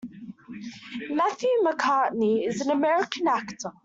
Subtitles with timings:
[1.11, 3.71] Matthew McConaughey is an American actor.